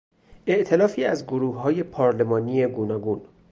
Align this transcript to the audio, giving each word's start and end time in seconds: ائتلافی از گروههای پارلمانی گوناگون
ائتلافی 0.49 1.05
از 1.05 1.25
گروههای 1.25 1.83
پارلمانی 1.83 2.67
گوناگون 2.67 3.21